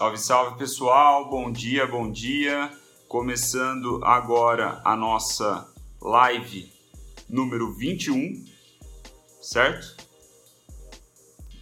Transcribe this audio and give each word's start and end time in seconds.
Salve, 0.00 0.16
salve 0.16 0.56
pessoal, 0.58 1.28
bom 1.28 1.52
dia, 1.52 1.86
bom 1.86 2.10
dia. 2.10 2.72
Começando 3.06 4.00
agora 4.02 4.80
a 4.82 4.96
nossa 4.96 5.70
live 6.00 6.72
número 7.28 7.70
21, 7.74 8.42
certo? 9.42 10.02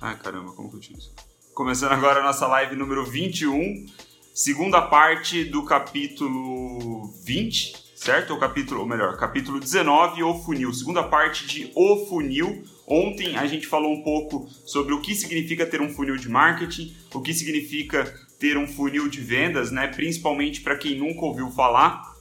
Ai 0.00 0.16
caramba, 0.18 0.52
como 0.52 0.70
que 0.70 0.76
eu 0.76 0.80
tiro 0.80 1.00
isso? 1.00 1.12
Começando 1.52 1.90
agora 1.90 2.20
a 2.20 2.22
nossa 2.22 2.46
live 2.46 2.76
número 2.76 3.04
21, 3.04 3.86
segunda 4.32 4.82
parte 4.82 5.42
do 5.42 5.64
capítulo 5.64 7.10
20, 7.24 7.96
certo? 7.96 8.34
O 8.34 8.38
capítulo, 8.38 8.82
ou 8.82 8.86
melhor, 8.86 9.16
capítulo 9.16 9.58
19, 9.58 10.22
O 10.22 10.38
Funil, 10.44 10.72
segunda 10.72 11.02
parte 11.02 11.44
de 11.44 11.72
O 11.74 12.06
Funil. 12.06 12.62
Ontem 12.90 13.36
a 13.36 13.46
gente 13.46 13.66
falou 13.66 13.92
um 13.92 14.02
pouco 14.02 14.48
sobre 14.64 14.94
o 14.94 15.00
que 15.02 15.14
significa 15.14 15.66
ter 15.66 15.82
um 15.82 15.90
funil 15.90 16.16
de 16.16 16.28
marketing, 16.28 16.96
o 17.12 17.20
que 17.20 17.34
significa 17.34 18.04
ter 18.38 18.56
um 18.56 18.66
funil 18.66 19.08
de 19.08 19.20
vendas, 19.20 19.70
né? 19.70 19.88
Principalmente 19.88 20.62
para 20.62 20.76
quem 20.76 20.96
nunca 20.96 21.26
ouviu 21.26 21.50
falar. 21.50 22.14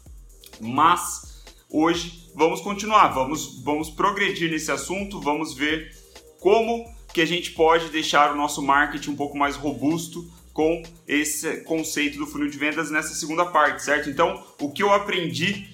Mas 0.59 1.45
hoje 1.69 2.29
vamos 2.35 2.59
continuar, 2.59 3.07
vamos, 3.09 3.63
vamos 3.63 3.89
progredir 3.89 4.51
nesse 4.51 4.69
assunto, 4.69 5.21
vamos 5.21 5.53
ver 5.53 5.95
como 6.39 6.85
que 7.13 7.21
a 7.21 7.25
gente 7.25 7.51
pode 7.51 7.89
deixar 7.89 8.33
o 8.33 8.35
nosso 8.35 8.61
marketing 8.61 9.11
um 9.11 9.15
pouco 9.15 9.37
mais 9.37 9.55
robusto 9.55 10.29
com 10.51 10.83
esse 11.07 11.61
conceito 11.61 12.17
do 12.17 12.27
funil 12.27 12.49
de 12.49 12.57
vendas 12.57 12.91
nessa 12.91 13.13
segunda 13.13 13.45
parte, 13.45 13.83
certo? 13.83 14.09
Então, 14.09 14.43
o 14.59 14.69
que 14.69 14.83
eu 14.83 14.91
aprendi 14.91 15.69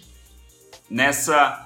nessa 0.87 1.65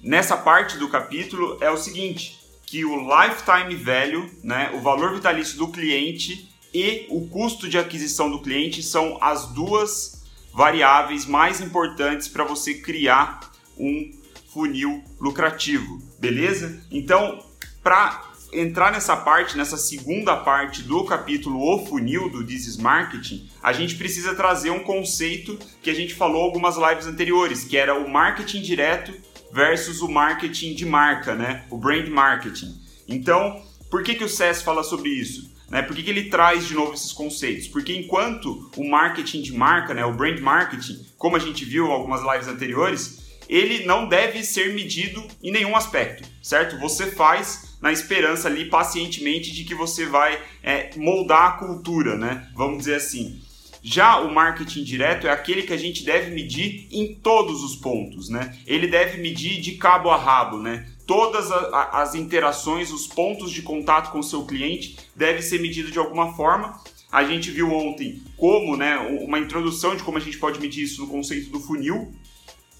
nessa 0.00 0.36
parte 0.36 0.78
do 0.78 0.88
capítulo 0.88 1.58
é 1.60 1.70
o 1.70 1.76
seguinte, 1.76 2.41
que 2.72 2.86
o 2.86 2.96
lifetime 2.96 3.74
value, 3.74 4.30
né, 4.42 4.70
o 4.72 4.80
valor 4.80 5.12
vitalício 5.12 5.58
do 5.58 5.68
cliente 5.68 6.48
e 6.72 7.04
o 7.10 7.28
custo 7.28 7.68
de 7.68 7.76
aquisição 7.76 8.30
do 8.30 8.40
cliente 8.40 8.82
são 8.82 9.18
as 9.20 9.48
duas 9.48 10.24
variáveis 10.54 11.26
mais 11.26 11.60
importantes 11.60 12.28
para 12.28 12.44
você 12.44 12.72
criar 12.72 13.52
um 13.76 14.10
funil 14.54 15.04
lucrativo, 15.20 15.98
beleza? 16.18 16.82
Então, 16.90 17.44
para 17.82 18.24
entrar 18.50 18.90
nessa 18.90 19.16
parte, 19.16 19.54
nessa 19.54 19.76
segunda 19.76 20.34
parte 20.34 20.82
do 20.82 21.04
capítulo 21.04 21.60
O 21.60 21.84
Funil 21.84 22.30
do 22.30 22.42
This 22.42 22.66
is 22.66 22.76
Marketing, 22.78 23.50
a 23.62 23.74
gente 23.74 23.96
precisa 23.96 24.34
trazer 24.34 24.70
um 24.70 24.80
conceito 24.80 25.58
que 25.82 25.90
a 25.90 25.94
gente 25.94 26.14
falou 26.14 26.42
algumas 26.42 26.78
lives 26.78 27.06
anteriores, 27.06 27.64
que 27.64 27.76
era 27.76 27.94
o 27.94 28.08
marketing 28.08 28.62
direto 28.62 29.12
versus 29.52 30.00
o 30.00 30.08
marketing 30.08 30.74
de 30.74 30.86
marca, 30.86 31.34
né? 31.34 31.64
O 31.70 31.76
brand 31.76 32.08
marketing. 32.08 32.80
Então, 33.06 33.62
por 33.90 34.02
que, 34.02 34.14
que 34.14 34.24
o 34.24 34.28
SES 34.28 34.62
fala 34.62 34.82
sobre 34.82 35.10
isso? 35.10 35.52
Né? 35.68 35.82
Por 35.82 35.94
que, 35.94 36.02
que 36.02 36.10
ele 36.10 36.30
traz 36.30 36.66
de 36.66 36.74
novo 36.74 36.94
esses 36.94 37.12
conceitos? 37.12 37.68
Porque 37.68 37.94
enquanto 37.94 38.70
o 38.76 38.88
marketing 38.88 39.42
de 39.42 39.54
marca, 39.54 39.94
né, 39.94 40.04
o 40.04 40.12
brand 40.12 40.38
marketing, 40.40 41.06
como 41.16 41.36
a 41.36 41.38
gente 41.38 41.64
viu 41.64 41.86
em 41.86 41.90
algumas 41.90 42.22
lives 42.22 42.48
anteriores, 42.48 43.22
ele 43.48 43.84
não 43.84 44.08
deve 44.08 44.42
ser 44.44 44.72
medido 44.74 45.22
em 45.42 45.50
nenhum 45.50 45.76
aspecto, 45.76 46.26
certo? 46.42 46.78
Você 46.78 47.10
faz 47.10 47.76
na 47.82 47.92
esperança 47.92 48.48
ali 48.48 48.66
pacientemente 48.66 49.52
de 49.52 49.64
que 49.64 49.74
você 49.74 50.06
vai 50.06 50.40
é, 50.62 50.90
moldar 50.96 51.48
a 51.48 51.52
cultura, 51.52 52.16
né? 52.16 52.48
Vamos 52.54 52.78
dizer 52.78 52.94
assim. 52.94 53.42
Já 53.82 54.20
o 54.20 54.32
marketing 54.32 54.84
direto 54.84 55.26
é 55.26 55.30
aquele 55.30 55.62
que 55.62 55.72
a 55.72 55.76
gente 55.76 56.04
deve 56.04 56.30
medir 56.30 56.86
em 56.92 57.14
todos 57.14 57.64
os 57.64 57.74
pontos, 57.74 58.28
né? 58.28 58.56
Ele 58.64 58.86
deve 58.86 59.20
medir 59.20 59.60
de 59.60 59.72
cabo 59.72 60.08
a 60.08 60.16
rabo, 60.16 60.58
né? 60.58 60.86
Todas 61.04 61.50
as 61.50 62.14
interações, 62.14 62.92
os 62.92 63.08
pontos 63.08 63.50
de 63.50 63.60
contato 63.60 64.12
com 64.12 64.20
o 64.20 64.22
seu 64.22 64.44
cliente 64.44 64.96
deve 65.16 65.42
ser 65.42 65.60
medido 65.60 65.90
de 65.90 65.98
alguma 65.98 66.32
forma. 66.34 66.80
A 67.10 67.24
gente 67.24 67.50
viu 67.50 67.72
ontem 67.72 68.22
como, 68.36 68.76
né, 68.76 68.96
uma 69.20 69.38
introdução 69.38 69.96
de 69.96 70.02
como 70.02 70.16
a 70.16 70.20
gente 70.20 70.38
pode 70.38 70.60
medir 70.60 70.84
isso 70.84 71.02
no 71.02 71.08
conceito 71.08 71.50
do 71.50 71.60
funil, 71.60 72.14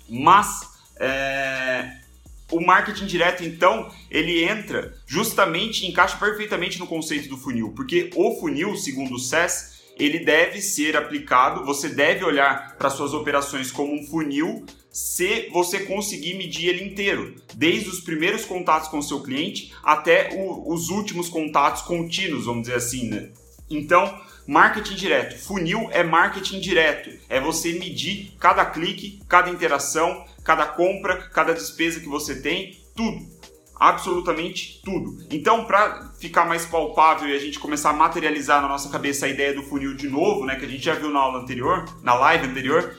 mas 0.08 0.72
é, 0.98 1.98
o 2.52 2.60
marketing 2.60 3.06
direto, 3.06 3.42
então, 3.42 3.90
ele 4.10 4.44
entra 4.44 4.94
justamente, 5.06 5.86
encaixa 5.86 6.16
perfeitamente 6.16 6.78
no 6.78 6.86
conceito 6.86 7.28
do 7.28 7.36
funil, 7.36 7.72
porque 7.74 8.10
o 8.14 8.38
funil, 8.38 8.76
segundo 8.76 9.14
o 9.14 9.18
SES, 9.18 9.71
ele 9.98 10.20
deve 10.20 10.60
ser 10.60 10.96
aplicado, 10.96 11.64
você 11.64 11.88
deve 11.88 12.24
olhar 12.24 12.76
para 12.76 12.90
suas 12.90 13.12
operações 13.12 13.70
como 13.70 13.94
um 13.94 14.06
funil 14.06 14.64
se 14.90 15.48
você 15.50 15.80
conseguir 15.80 16.34
medir 16.34 16.68
ele 16.68 16.84
inteiro, 16.84 17.34
desde 17.54 17.88
os 17.88 18.00
primeiros 18.00 18.44
contatos 18.44 18.88
com 18.88 18.98
o 18.98 19.02
seu 19.02 19.22
cliente 19.22 19.72
até 19.82 20.30
o, 20.34 20.70
os 20.72 20.90
últimos 20.90 21.28
contatos 21.30 21.82
contínuos, 21.82 22.44
vamos 22.44 22.62
dizer 22.62 22.76
assim, 22.76 23.08
né? 23.08 23.30
Então, 23.70 24.20
marketing 24.46 24.96
direto, 24.96 25.38
funil 25.38 25.88
é 25.92 26.02
marketing 26.02 26.60
direto, 26.60 27.10
é 27.28 27.40
você 27.40 27.72
medir 27.72 28.34
cada 28.38 28.66
clique, 28.66 29.22
cada 29.26 29.48
interação, 29.48 30.26
cada 30.44 30.66
compra, 30.66 31.16
cada 31.28 31.54
despesa 31.54 32.00
que 32.00 32.08
você 32.08 32.42
tem, 32.42 32.78
tudo. 32.94 33.26
Absolutamente 33.74 34.80
tudo. 34.84 35.26
Então, 35.30 35.64
para 35.64 36.12
ficar 36.18 36.44
mais 36.44 36.64
palpável 36.64 37.28
e 37.28 37.36
a 37.36 37.38
gente 37.38 37.58
começar 37.58 37.90
a 37.90 37.94
materializar 37.94 38.62
na 38.62 38.68
nossa 38.68 38.88
cabeça 38.88 39.26
a 39.26 39.28
ideia 39.28 39.54
do 39.54 39.62
funil 39.62 39.94
de 39.94 40.08
novo, 40.08 40.44
né, 40.44 40.56
que 40.56 40.64
a 40.64 40.68
gente 40.68 40.84
já 40.84 40.94
viu 40.94 41.10
na 41.10 41.18
aula 41.18 41.40
anterior, 41.40 41.84
na 42.02 42.14
live 42.14 42.46
anterior, 42.46 42.96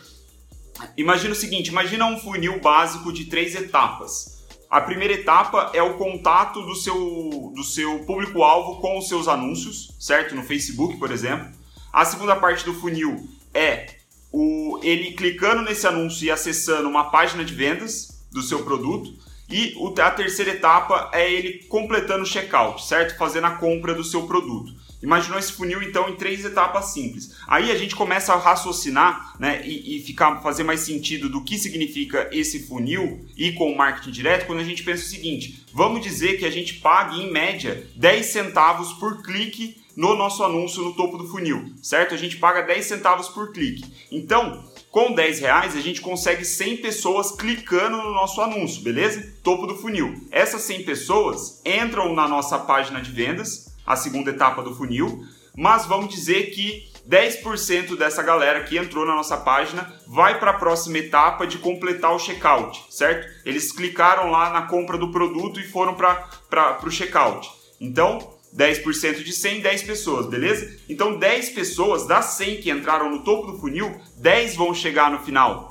imagina 0.97 1.33
o 1.33 1.37
seguinte: 1.37 1.69
imagina 1.69 2.05
um 2.05 2.19
funil 2.19 2.59
básico 2.59 3.13
de 3.13 3.25
três 3.25 3.55
etapas. 3.55 4.33
A 4.69 4.81
primeira 4.81 5.13
etapa 5.13 5.69
é 5.71 5.83
o 5.83 5.93
contato 5.97 6.63
do 6.63 6.73
seu, 6.73 7.51
do 7.55 7.63
seu 7.63 7.99
público-alvo 8.05 8.81
com 8.81 8.97
os 8.97 9.07
seus 9.07 9.27
anúncios, 9.27 9.95
certo? 9.99 10.33
No 10.33 10.41
Facebook, 10.41 10.97
por 10.97 11.11
exemplo. 11.11 11.47
A 11.93 12.03
segunda 12.03 12.35
parte 12.35 12.65
do 12.65 12.73
funil 12.73 13.29
é 13.53 13.97
o, 14.31 14.79
ele 14.81 15.11
clicando 15.11 15.61
nesse 15.61 15.85
anúncio 15.85 16.25
e 16.25 16.31
acessando 16.31 16.89
uma 16.89 17.11
página 17.11 17.45
de 17.45 17.53
vendas 17.53 18.25
do 18.31 18.41
seu 18.41 18.63
produto. 18.63 19.13
E 19.53 19.77
a 20.01 20.09
terceira 20.09 20.49
etapa 20.49 21.11
é 21.13 21.31
ele 21.31 21.63
completando 21.65 22.23
o 22.23 22.25
checkout, 22.25 22.83
certo? 22.83 23.15
Fazendo 23.15 23.45
a 23.45 23.51
compra 23.51 23.93
do 23.93 24.03
seu 24.03 24.23
produto. 24.23 24.73
Imaginou 24.99 25.37
esse 25.37 25.53
funil 25.53 25.83
então 25.83 26.09
em 26.09 26.15
três 26.15 26.43
etapas 26.43 26.85
simples. 26.85 27.35
Aí 27.47 27.69
a 27.69 27.75
gente 27.75 27.95
começa 27.95 28.33
a 28.33 28.37
raciocinar 28.37 29.35
né, 29.39 29.61
e, 29.63 29.97
e 29.97 30.01
ficar, 30.01 30.41
fazer 30.41 30.63
mais 30.63 30.79
sentido 30.79 31.29
do 31.29 31.43
que 31.43 31.59
significa 31.59 32.27
esse 32.31 32.65
funil 32.65 33.27
e 33.37 33.51
com 33.51 33.71
o 33.71 33.77
marketing 33.77 34.09
direto 34.09 34.47
quando 34.47 34.61
a 34.61 34.63
gente 34.63 34.81
pensa 34.81 35.03
o 35.03 35.07
seguinte: 35.07 35.63
vamos 35.71 36.01
dizer 36.01 36.39
que 36.39 36.45
a 36.45 36.51
gente 36.51 36.75
pague 36.75 37.21
em 37.21 37.31
média 37.31 37.85
10 37.95 38.25
centavos 38.25 38.93
por 38.93 39.21
clique 39.21 39.83
no 39.95 40.15
nosso 40.15 40.43
anúncio 40.43 40.81
no 40.81 40.95
topo 40.95 41.15
do 41.19 41.27
funil, 41.27 41.71
certo? 41.79 42.15
A 42.15 42.17
gente 42.17 42.37
paga 42.37 42.61
10 42.61 42.83
centavos 42.83 43.29
por 43.29 43.51
clique. 43.51 43.85
Então, 44.11 44.63
com 44.93 45.11
10 45.11 45.39
reais, 45.39 45.75
a 45.75 45.81
gente 45.81 46.01
consegue 46.01 46.45
100 46.45 46.77
pessoas 46.77 47.31
clicando 47.31 47.97
no 47.97 48.13
nosso 48.13 48.39
anúncio, 48.39 48.83
beleza? 48.83 49.27
Topo 49.41 49.65
do 49.65 49.75
funil. 49.75 50.13
Essas 50.29 50.61
100 50.61 50.83
pessoas 50.83 51.59
entram 51.65 52.13
na 52.13 52.27
nossa 52.27 52.59
página 52.59 53.01
de 53.01 53.09
vendas, 53.09 53.73
a 53.87 53.95
segunda 53.95 54.29
etapa 54.29 54.61
do 54.61 54.75
funil, 54.75 55.23
mas 55.57 55.87
vamos 55.87 56.13
dizer 56.13 56.51
que 56.51 56.91
10% 57.09 57.97
dessa 57.97 58.21
galera 58.21 58.65
que 58.65 58.77
entrou 58.77 59.03
na 59.03 59.15
nossa 59.15 59.35
página 59.35 59.91
vai 60.05 60.39
para 60.39 60.51
a 60.51 60.59
próxima 60.59 60.99
etapa 60.99 61.47
de 61.47 61.57
completar 61.57 62.13
o 62.13 62.19
checkout, 62.19 62.85
certo? 62.91 63.27
Eles 63.43 63.71
clicaram 63.71 64.29
lá 64.29 64.51
na 64.51 64.67
compra 64.67 64.95
do 64.95 65.11
produto 65.11 65.59
e 65.59 65.67
foram 65.67 65.95
para 65.95 66.79
o 66.85 66.91
checkout. 66.91 67.49
Então, 67.81 68.32
10% 68.55 69.23
de 69.23 69.33
100, 69.33 69.61
10 69.61 69.83
pessoas, 69.83 70.27
beleza? 70.27 70.79
Então 70.87 71.17
10 71.17 71.49
pessoas 71.49 72.05
das 72.05 72.25
100 72.37 72.61
que 72.61 72.69
entraram 72.69 73.09
no 73.09 73.23
topo 73.23 73.51
do 73.51 73.59
funil, 73.59 73.99
10 74.17 74.55
vão 74.55 74.73
chegar 74.73 75.11
no 75.11 75.19
final. 75.19 75.69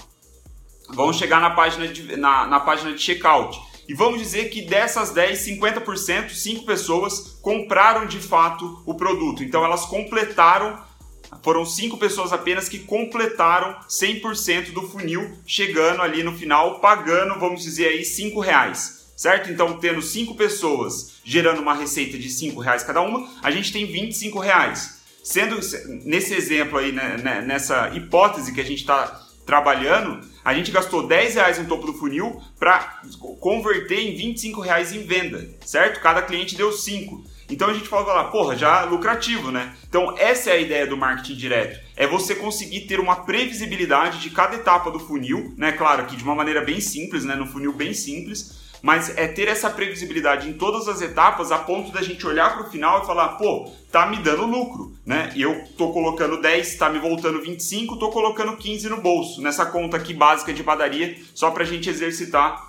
Vão 0.89 1.13
chegar 1.13 1.41
na 1.41 1.51
página 1.51 1.87
de, 1.87 2.17
na, 2.17 2.47
na 2.47 2.61
página 2.61 2.93
de 2.93 3.01
checkout. 3.01 3.59
E 3.89 3.95
vamos 3.95 4.21
dizer 4.21 4.51
que 4.51 4.63
dessas 4.63 5.11
10, 5.11 5.39
50%, 5.39 6.31
5 6.31 6.65
pessoas 6.65 7.39
compraram 7.41 8.07
de 8.07 8.19
fato 8.19 8.83
o 8.85 8.95
produto. 8.95 9.45
Então 9.45 9.65
elas 9.65 9.85
completaram, 9.85 10.79
foram 11.43 11.65
5 11.65 11.97
pessoas 11.99 12.33
apenas 12.33 12.69
que 12.69 12.81
completaram 12.81 13.77
100% 13.89 14.73
do 14.73 14.83
funil, 14.83 15.39
chegando 15.47 16.03
ali 16.03 16.23
no 16.23 16.37
final, 16.37 16.81
pagando, 16.81 17.39
vamos 17.39 17.63
dizer 17.63 17.89
aí, 17.89 18.05
5 18.05 18.41
reais 18.41 19.02
certo? 19.17 19.51
Então, 19.51 19.79
tendo 19.79 20.03
cinco 20.03 20.35
pessoas 20.35 21.13
gerando 21.25 21.61
uma 21.61 21.75
receita 21.75 22.19
de 22.19 22.29
cinco 22.29 22.61
reais 22.61 22.83
cada 22.83 23.01
uma, 23.01 23.29
a 23.43 23.51
gente 23.51 23.73
tem 23.73 23.87
25 23.87 24.39
reais. 24.39 25.03
Sendo 25.23 25.61
nesse 26.05 26.35
exemplo 26.35 26.79
aí, 26.79 26.91
né, 26.91 27.17
né, 27.23 27.41
nessa 27.41 27.91
hipótese 27.95 28.53
que 28.53 28.61
a 28.61 28.65
gente 28.65 28.81
está 28.81 29.21
trabalhando, 29.47 30.21
a 30.45 30.55
gente 30.55 30.71
gastou 30.71 31.07
10 31.07 31.35
reais 31.35 31.59
no 31.59 31.67
topo 31.67 31.87
do 31.87 31.95
funil 31.95 32.41
para 32.59 33.01
converter 33.41 34.01
em 34.01 34.17
25 34.17 34.61
reais 34.61 34.93
em 34.93 35.05
venda, 35.05 35.49
certo? 35.65 36.01
Cada 36.01 36.23
cliente 36.23 36.57
deu 36.57 36.73
5. 36.73 37.25
Então 37.49 37.69
a 37.69 37.75
gente 37.75 37.89
fala 37.89 38.15
lá, 38.15 38.25
porra, 38.25 38.57
já 38.57 38.85
lucrativo, 38.85 39.51
né? 39.51 39.75
Então 39.87 40.17
essa 40.17 40.51
é 40.51 40.55
a 40.55 40.61
ideia 40.61 40.87
do 40.87 40.97
marketing 40.97 41.35
direto. 41.35 41.81
É 41.97 42.07
você 42.07 42.35
conseguir 42.35 42.83
ter 42.83 42.99
uma 42.99 43.17
previsibilidade 43.17 44.21
de 44.21 44.31
cada 44.31 44.57
etapa 44.57 44.91
do 44.91 44.99
funil, 44.99 45.55
né? 45.57 45.73
Claro 45.73 46.07
que 46.07 46.17
de 46.17 46.25
uma 46.25 46.35
maneira 46.35 46.63
bem 46.63 46.81
simples, 46.81 47.25
né? 47.25 47.35
No 47.35 47.47
funil 47.47 47.73
bem 47.73 47.93
simples, 47.93 48.62
mas 48.83 49.17
é 49.17 49.29
ter 49.29 49.47
essa 49.47 49.71
previsibilidade 49.71 50.49
em 50.49 50.53
todas 50.53 50.89
as 50.89 51.01
etapas 51.01 51.53
a 51.53 51.59
ponto 51.59 51.93
da 51.93 52.03
gente 52.03 52.27
olhar 52.27 52.53
para 52.53 52.67
o 52.67 52.71
final 52.71 53.03
e 53.03 53.07
falar, 53.07 53.29
pô, 53.31 53.71
tá 53.93 54.07
me 54.07 54.17
dando 54.17 54.45
lucro, 54.45 54.93
né? 55.07 55.33
Eu 55.37 55.65
tô 55.79 55.93
colocando 55.93 56.43
10, 56.43 56.77
tá 56.77 56.91
me 56.91 56.99
voltando 56.99 57.41
25, 57.41 57.97
tô 57.97 58.11
colocando 58.11 58.57
15 58.57 58.89
no 58.89 59.01
bolso, 59.01 59.41
nessa 59.41 59.65
conta 59.65 59.97
aqui 59.97 60.13
básica 60.13 60.53
de 60.53 60.65
padaria, 60.65 61.17
só 61.33 61.53
para 61.53 61.63
a 61.63 61.67
gente 61.67 61.89
exercitar 61.89 62.67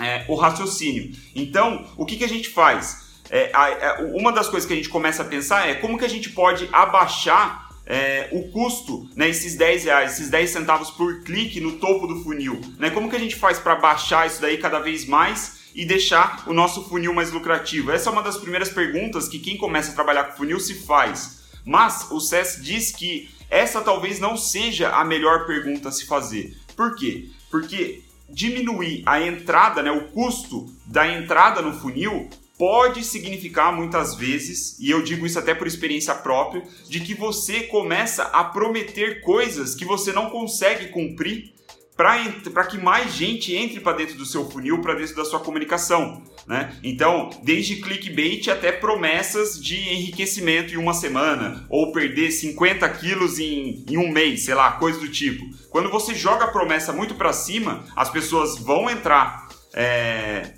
é, 0.00 0.24
o 0.26 0.34
raciocínio. 0.34 1.12
Então, 1.36 1.86
o 1.98 2.06
que, 2.06 2.16
que 2.16 2.24
a 2.24 2.28
gente 2.28 2.48
faz? 2.48 3.12
É, 3.28 3.50
é, 3.52 4.12
uma 4.14 4.32
das 4.32 4.48
coisas 4.48 4.66
que 4.66 4.72
a 4.72 4.76
gente 4.76 4.88
começa 4.88 5.22
a 5.22 5.26
pensar 5.26 5.68
é 5.68 5.74
como 5.74 5.98
que 5.98 6.04
a 6.04 6.08
gente 6.08 6.30
pode 6.30 6.68
abaixar 6.72 7.71
é, 7.86 8.28
o 8.32 8.50
custo, 8.50 9.08
né, 9.16 9.28
esses 9.28 9.56
10 9.56 9.84
reais, 9.84 10.12
esses 10.12 10.30
10 10.30 10.50
centavos 10.50 10.90
por 10.90 11.22
clique 11.22 11.60
no 11.60 11.72
topo 11.72 12.06
do 12.06 12.22
funil. 12.22 12.60
Né? 12.78 12.90
Como 12.90 13.10
que 13.10 13.16
a 13.16 13.18
gente 13.18 13.36
faz 13.36 13.58
para 13.58 13.74
baixar 13.74 14.26
isso 14.26 14.40
daí 14.40 14.58
cada 14.58 14.78
vez 14.78 15.06
mais 15.06 15.62
e 15.74 15.84
deixar 15.84 16.44
o 16.46 16.52
nosso 16.52 16.84
funil 16.88 17.12
mais 17.12 17.32
lucrativo? 17.32 17.90
Essa 17.90 18.10
é 18.10 18.12
uma 18.12 18.22
das 18.22 18.36
primeiras 18.36 18.68
perguntas 18.68 19.28
que 19.28 19.38
quem 19.38 19.56
começa 19.56 19.92
a 19.92 19.94
trabalhar 19.94 20.24
com 20.24 20.36
funil 20.36 20.60
se 20.60 20.74
faz. 20.74 21.42
Mas 21.64 22.10
o 22.10 22.20
SES 22.20 22.60
diz 22.62 22.92
que 22.92 23.30
essa 23.50 23.80
talvez 23.80 24.18
não 24.18 24.36
seja 24.36 24.90
a 24.90 25.04
melhor 25.04 25.46
pergunta 25.46 25.88
a 25.88 25.92
se 25.92 26.06
fazer. 26.06 26.56
Por 26.76 26.96
quê? 26.96 27.28
Porque 27.50 28.02
diminuir 28.28 29.02
a 29.04 29.20
entrada, 29.20 29.82
né, 29.82 29.90
o 29.90 30.08
custo 30.08 30.66
da 30.86 31.06
entrada 31.06 31.60
no 31.60 31.78
funil 31.78 32.30
pode 32.58 33.02
significar 33.04 33.74
muitas 33.74 34.14
vezes, 34.14 34.78
e 34.78 34.90
eu 34.90 35.02
digo 35.02 35.26
isso 35.26 35.38
até 35.38 35.54
por 35.54 35.66
experiência 35.66 36.14
própria, 36.14 36.62
de 36.88 37.00
que 37.00 37.14
você 37.14 37.64
começa 37.64 38.24
a 38.24 38.44
prometer 38.44 39.20
coisas 39.22 39.74
que 39.74 39.84
você 39.84 40.12
não 40.12 40.30
consegue 40.30 40.88
cumprir 40.88 41.52
para 41.96 42.64
que 42.64 42.78
mais 42.78 43.14
gente 43.14 43.54
entre 43.54 43.78
para 43.78 43.96
dentro 43.96 44.16
do 44.16 44.24
seu 44.24 44.48
funil, 44.50 44.80
para 44.80 44.94
dentro 44.94 45.14
da 45.14 45.24
sua 45.24 45.40
comunicação. 45.40 46.22
Né? 46.46 46.74
Então, 46.82 47.30
desde 47.42 47.76
clickbait 47.76 48.48
até 48.48 48.72
promessas 48.72 49.62
de 49.62 49.76
enriquecimento 49.76 50.74
em 50.74 50.78
uma 50.78 50.94
semana, 50.94 51.64
ou 51.68 51.92
perder 51.92 52.30
50 52.30 52.88
quilos 52.90 53.38
em, 53.38 53.84
em 53.88 53.96
um 53.96 54.10
mês, 54.10 54.44
sei 54.44 54.54
lá, 54.54 54.72
coisa 54.72 54.98
do 54.98 55.08
tipo. 55.08 55.44
Quando 55.70 55.90
você 55.90 56.14
joga 56.14 56.46
a 56.46 56.50
promessa 56.50 56.92
muito 56.92 57.14
para 57.14 57.32
cima, 57.32 57.84
as 57.94 58.10
pessoas 58.10 58.58
vão 58.58 58.90
entrar 58.90 59.48
é, 59.74 60.54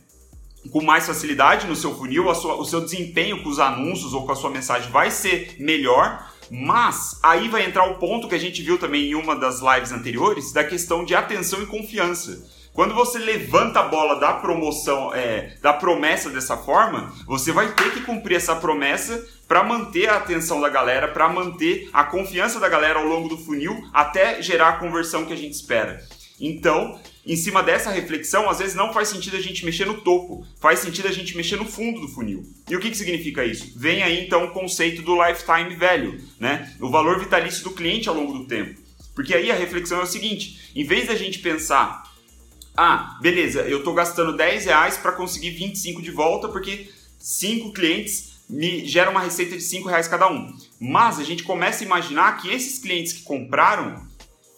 com 0.70 0.82
mais 0.82 1.06
facilidade 1.06 1.66
no 1.66 1.76
seu 1.76 1.94
funil, 1.94 2.32
sua, 2.34 2.56
o 2.56 2.64
seu 2.64 2.80
desempenho 2.80 3.42
com 3.42 3.48
os 3.48 3.58
anúncios 3.58 4.12
ou 4.12 4.24
com 4.24 4.32
a 4.32 4.36
sua 4.36 4.50
mensagem 4.50 4.90
vai 4.90 5.10
ser 5.10 5.56
melhor, 5.58 6.30
mas 6.50 7.18
aí 7.22 7.48
vai 7.48 7.64
entrar 7.64 7.84
o 7.84 7.98
ponto 7.98 8.28
que 8.28 8.34
a 8.34 8.38
gente 8.38 8.62
viu 8.62 8.78
também 8.78 9.10
em 9.10 9.14
uma 9.14 9.36
das 9.36 9.60
lives 9.60 9.92
anteriores, 9.92 10.52
da 10.52 10.64
questão 10.64 11.04
de 11.04 11.14
atenção 11.14 11.62
e 11.62 11.66
confiança. 11.66 12.44
Quando 12.74 12.92
você 12.92 13.20
levanta 13.20 13.78
a 13.78 13.84
bola 13.84 14.18
da 14.18 14.32
promoção, 14.32 15.14
é, 15.14 15.54
da 15.62 15.72
promessa 15.72 16.28
dessa 16.28 16.56
forma, 16.56 17.12
você 17.24 17.52
vai 17.52 17.72
ter 17.72 17.92
que 17.92 18.00
cumprir 18.00 18.36
essa 18.36 18.56
promessa 18.56 19.24
para 19.46 19.62
manter 19.62 20.08
a 20.08 20.16
atenção 20.16 20.60
da 20.60 20.68
galera, 20.68 21.06
para 21.06 21.28
manter 21.28 21.88
a 21.92 22.02
confiança 22.02 22.58
da 22.58 22.68
galera 22.68 22.98
ao 22.98 23.06
longo 23.06 23.28
do 23.28 23.38
funil, 23.38 23.80
até 23.92 24.42
gerar 24.42 24.70
a 24.70 24.78
conversão 24.78 25.24
que 25.24 25.32
a 25.32 25.36
gente 25.36 25.52
espera. 25.52 26.02
Então, 26.40 26.98
em 27.26 27.36
cima 27.36 27.62
dessa 27.62 27.90
reflexão, 27.90 28.50
às 28.50 28.58
vezes 28.58 28.74
não 28.74 28.92
faz 28.92 29.08
sentido 29.08 29.36
a 29.36 29.40
gente 29.40 29.64
mexer 29.64 29.86
no 29.86 30.00
topo, 30.00 30.46
faz 30.60 30.80
sentido 30.80 31.08
a 31.08 31.12
gente 31.12 31.36
mexer 31.36 31.56
no 31.56 31.64
fundo 31.64 32.00
do 32.00 32.08
funil. 32.08 32.42
E 32.68 32.76
o 32.76 32.80
que, 32.80 32.90
que 32.90 32.96
significa 32.96 33.44
isso? 33.44 33.72
Vem 33.76 34.02
aí 34.02 34.24
então 34.24 34.44
o 34.44 34.50
conceito 34.50 35.02
do 35.02 35.16
lifetime 35.22 35.74
value, 35.74 36.18
né? 36.38 36.74
O 36.80 36.90
valor 36.90 37.18
vitalício 37.18 37.64
do 37.64 37.70
cliente 37.70 38.08
ao 38.08 38.14
longo 38.14 38.32
do 38.38 38.46
tempo. 38.46 38.78
Porque 39.14 39.34
aí 39.34 39.50
a 39.50 39.54
reflexão 39.54 40.00
é 40.00 40.02
o 40.02 40.06
seguinte: 40.06 40.70
em 40.74 40.84
vez 40.84 41.06
da 41.06 41.14
gente 41.14 41.38
pensar, 41.38 42.02
ah, 42.76 43.18
beleza, 43.22 43.60
eu 43.62 43.78
estou 43.78 43.94
gastando 43.94 44.36
10 44.36 44.66
reais 44.66 44.96
para 44.96 45.12
conseguir 45.12 45.50
25 45.50 46.02
de 46.02 46.10
volta, 46.10 46.48
porque 46.48 46.88
5 47.18 47.72
clientes 47.72 48.34
me 48.50 48.84
geram 48.84 49.12
uma 49.12 49.20
receita 49.20 49.56
de 49.56 49.62
5 49.62 49.88
reais 49.88 50.08
cada 50.08 50.28
um. 50.28 50.52
Mas 50.80 51.18
a 51.18 51.24
gente 51.24 51.44
começa 51.44 51.82
a 51.82 51.86
imaginar 51.86 52.36
que 52.36 52.50
esses 52.50 52.78
clientes 52.78 53.12
que 53.12 53.22
compraram 53.22 54.06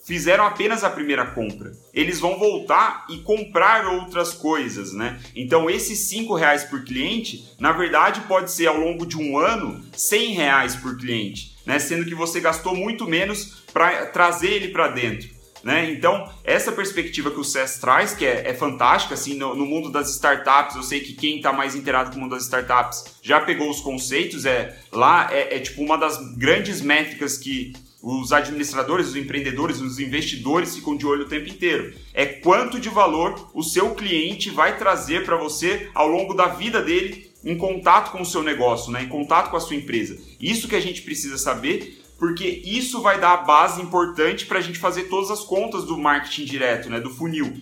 fizeram 0.06 0.46
apenas 0.46 0.84
a 0.84 0.88
primeira 0.88 1.26
compra. 1.26 1.72
Eles 1.92 2.20
vão 2.20 2.38
voltar 2.38 3.04
e 3.10 3.18
comprar 3.18 3.86
outras 3.86 4.32
coisas, 4.32 4.92
né? 4.92 5.20
Então 5.34 5.68
esses 5.68 6.08
cinco 6.08 6.34
reais 6.34 6.62
por 6.64 6.84
cliente, 6.84 7.52
na 7.58 7.72
verdade, 7.72 8.20
pode 8.22 8.52
ser 8.52 8.68
ao 8.68 8.78
longo 8.78 9.04
de 9.04 9.18
um 9.18 9.36
ano 9.36 9.84
100 9.92 10.32
reais 10.34 10.76
por 10.76 10.96
cliente, 10.96 11.56
né? 11.66 11.78
Sendo 11.80 12.04
que 12.04 12.14
você 12.14 12.40
gastou 12.40 12.74
muito 12.74 13.04
menos 13.04 13.64
para 13.72 14.06
trazer 14.06 14.52
ele 14.52 14.68
para 14.68 14.88
dentro. 14.88 15.34
Né? 15.64 15.90
Então, 15.90 16.32
essa 16.44 16.70
perspectiva 16.70 17.28
que 17.28 17.40
o 17.40 17.44
SES 17.44 17.78
traz, 17.78 18.14
que 18.14 18.24
é, 18.24 18.50
é 18.50 18.54
fantástica, 18.54 19.14
assim, 19.14 19.34
no, 19.34 19.52
no, 19.56 19.66
mundo 19.66 19.90
das 19.90 20.10
startups, 20.10 20.76
eu 20.76 20.82
sei 20.84 21.00
que 21.00 21.12
quem 21.12 21.38
está 21.38 21.52
mais 21.52 21.74
inteirado 21.74 22.12
com 22.12 22.18
o 22.18 22.20
mundo 22.20 22.36
das 22.36 22.44
startups 22.44 23.18
já 23.20 23.40
pegou 23.40 23.68
os 23.68 23.80
conceitos, 23.80 24.46
é 24.46 24.78
lá 24.92 25.28
é, 25.32 25.56
é 25.56 25.58
tipo 25.58 25.82
uma 25.82 25.98
das 25.98 26.18
grandes 26.36 26.80
métricas 26.80 27.36
que 27.36 27.72
os 28.02 28.32
administradores, 28.32 29.08
os 29.08 29.16
empreendedores, 29.16 29.80
os 29.80 29.98
investidores 29.98 30.74
ficam 30.74 30.96
de 30.96 31.06
olho 31.06 31.24
o 31.24 31.28
tempo 31.28 31.48
inteiro. 31.48 31.94
É 32.12 32.26
quanto 32.26 32.78
de 32.78 32.88
valor 32.88 33.50
o 33.54 33.62
seu 33.62 33.94
cliente 33.94 34.50
vai 34.50 34.76
trazer 34.76 35.24
para 35.24 35.36
você 35.36 35.90
ao 35.94 36.08
longo 36.08 36.34
da 36.34 36.46
vida 36.46 36.82
dele 36.82 37.30
em 37.44 37.56
contato 37.56 38.10
com 38.10 38.22
o 38.22 38.26
seu 38.26 38.42
negócio, 38.42 38.90
né? 38.92 39.02
em 39.02 39.08
contato 39.08 39.50
com 39.50 39.56
a 39.56 39.60
sua 39.60 39.76
empresa. 39.76 40.18
Isso 40.40 40.68
que 40.68 40.76
a 40.76 40.80
gente 40.80 41.02
precisa 41.02 41.38
saber, 41.38 42.04
porque 42.18 42.44
isso 42.64 43.00
vai 43.00 43.20
dar 43.20 43.34
a 43.34 43.36
base 43.38 43.80
importante 43.80 44.46
para 44.46 44.58
a 44.58 44.62
gente 44.62 44.78
fazer 44.78 45.04
todas 45.04 45.30
as 45.30 45.44
contas 45.44 45.84
do 45.84 45.96
marketing 45.96 46.44
direto, 46.44 46.90
né? 46.90 47.00
do 47.00 47.10
funil. 47.10 47.52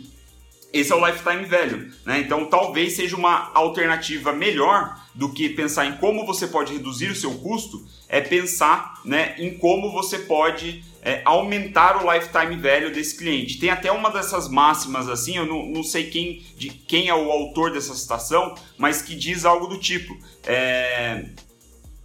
Esse 0.73 0.91
é 0.91 0.97
o 0.97 1.07
lifetime 1.07 1.45
value, 1.45 1.89
né? 2.05 2.19
Então 2.19 2.47
talvez 2.47 2.95
seja 2.95 3.15
uma 3.15 3.53
alternativa 3.55 4.33
melhor 4.33 4.99
do 5.15 5.29
que 5.29 5.49
pensar 5.49 5.87
em 5.87 5.97
como 5.97 6.27
você 6.27 6.47
pode 6.47 6.73
reduzir 6.73 7.11
o 7.11 7.15
seu 7.15 7.35
custo, 7.35 7.85
é 8.09 8.21
pensar 8.21 9.01
né, 9.05 9.35
em 9.39 9.57
como 9.57 9.93
você 9.93 10.19
pode 10.19 10.85
é, 11.01 11.23
aumentar 11.25 12.03
o 12.03 12.13
lifetime 12.13 12.57
value 12.57 12.93
desse 12.93 13.17
cliente. 13.17 13.59
Tem 13.59 13.71
até 13.71 13.93
uma 13.93 14.11
dessas 14.11 14.49
máximas 14.49 15.09
assim, 15.09 15.37
eu 15.37 15.47
não, 15.47 15.67
não 15.67 15.83
sei 15.85 16.11
quem, 16.11 16.43
de, 16.57 16.71
quem 16.71 17.09
é 17.09 17.15
o 17.15 17.31
autor 17.31 17.73
dessa 17.73 17.95
citação, 17.95 18.55
mas 18.77 19.03
que 19.03 19.15
diz 19.15 19.45
algo 19.45 19.67
do 19.67 19.79
tipo: 19.79 20.17
é, 20.47 21.27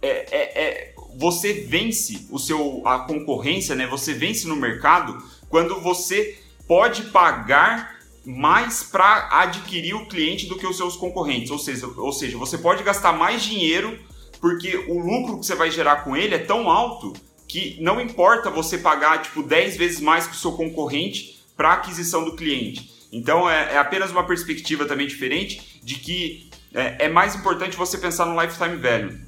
é, 0.02 0.26
é, 0.30 0.62
é 0.62 0.94
você 1.16 1.52
vence 1.52 2.26
o 2.30 2.38
seu 2.38 2.82
a 2.86 3.00
concorrência, 3.00 3.74
né? 3.74 3.86
Você 3.86 4.14
vence 4.14 4.46
no 4.46 4.54
mercado 4.54 5.20
quando 5.48 5.80
você 5.80 6.38
pode 6.68 7.04
pagar 7.04 7.99
mais 8.24 8.82
para 8.82 9.28
adquirir 9.40 9.94
o 9.94 10.06
cliente 10.06 10.46
do 10.46 10.56
que 10.56 10.66
os 10.66 10.76
seus 10.76 10.96
concorrentes. 10.96 11.50
Ou 11.50 11.58
seja, 11.58 11.86
ou 11.86 12.12
seja, 12.12 12.36
você 12.36 12.58
pode 12.58 12.82
gastar 12.82 13.12
mais 13.12 13.42
dinheiro 13.42 13.98
porque 14.40 14.76
o 14.88 14.98
lucro 14.98 15.38
que 15.38 15.46
você 15.46 15.54
vai 15.54 15.70
gerar 15.70 16.04
com 16.04 16.16
ele 16.16 16.34
é 16.34 16.38
tão 16.38 16.70
alto 16.70 17.12
que 17.46 17.76
não 17.80 18.00
importa 18.00 18.48
você 18.48 18.78
pagar 18.78 19.22
tipo 19.22 19.42
10 19.42 19.76
vezes 19.76 20.00
mais 20.00 20.26
que 20.26 20.34
o 20.34 20.38
seu 20.38 20.52
concorrente 20.52 21.42
para 21.56 21.74
aquisição 21.74 22.24
do 22.24 22.36
cliente. 22.36 22.90
Então 23.12 23.50
é, 23.50 23.74
é, 23.74 23.78
apenas 23.78 24.10
uma 24.10 24.24
perspectiva 24.24 24.86
também 24.86 25.06
diferente 25.06 25.80
de 25.82 25.96
que 25.96 26.48
é, 26.72 27.06
é, 27.06 27.08
mais 27.08 27.34
importante 27.34 27.76
você 27.76 27.98
pensar 27.98 28.24
no 28.24 28.40
lifetime 28.40 28.76
value. 28.76 29.18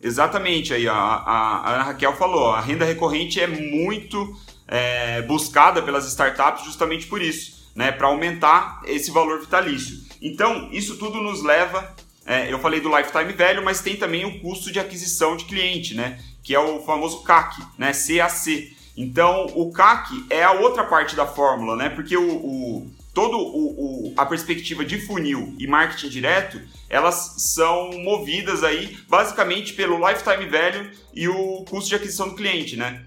Exatamente, 0.00 0.72
aí 0.72 0.88
a, 0.88 0.94
a, 0.94 1.74
a 1.74 1.82
Raquel 1.82 2.16
falou, 2.16 2.50
a 2.50 2.60
renda 2.60 2.84
recorrente 2.84 3.40
é 3.40 3.46
muito 3.46 4.36
é, 4.66 5.22
buscada 5.22 5.82
pelas 5.82 6.06
startups 6.06 6.64
justamente 6.64 7.06
por 7.06 7.20
isso 7.20 7.61
né, 7.74 7.92
para 7.92 8.06
aumentar 8.06 8.82
esse 8.84 9.10
valor 9.10 9.40
vitalício. 9.40 9.98
Então, 10.20 10.68
isso 10.72 10.96
tudo 10.96 11.20
nos 11.20 11.42
leva. 11.42 11.94
É, 12.24 12.52
eu 12.52 12.58
falei 12.58 12.80
do 12.80 12.94
lifetime 12.96 13.32
velho, 13.32 13.64
mas 13.64 13.80
tem 13.80 13.96
também 13.96 14.24
o 14.24 14.40
custo 14.40 14.70
de 14.70 14.78
aquisição 14.78 15.36
de 15.36 15.44
cliente, 15.44 15.94
né, 15.94 16.18
que 16.42 16.54
é 16.54 16.60
o 16.60 16.80
famoso 16.82 17.22
CAC, 17.22 17.60
né, 17.76 17.92
CAC. 17.92 18.76
Então, 18.96 19.46
o 19.54 19.72
CAC 19.72 20.26
é 20.30 20.44
a 20.44 20.52
outra 20.52 20.84
parte 20.84 21.16
da 21.16 21.26
fórmula, 21.26 21.74
né, 21.76 21.88
porque 21.88 22.16
o, 22.16 22.30
o 22.30 22.90
todo 23.14 23.36
o, 23.36 24.08
o, 24.08 24.14
a 24.16 24.24
perspectiva 24.24 24.84
de 24.84 24.98
funil 24.98 25.54
e 25.58 25.66
marketing 25.66 26.08
direto, 26.08 26.60
elas 26.88 27.34
são 27.38 27.92
movidas 27.98 28.64
aí 28.64 28.96
basicamente 29.08 29.74
pelo 29.74 29.98
lifetime 29.98 30.46
value 30.46 30.90
e 31.14 31.28
o 31.28 31.64
custo 31.68 31.90
de 31.90 31.96
aquisição 31.96 32.28
do 32.28 32.34
cliente, 32.34 32.76
né? 32.76 33.04